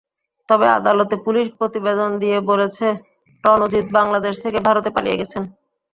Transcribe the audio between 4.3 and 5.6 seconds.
থেকে ভারতে পালিয়ে গেছেন।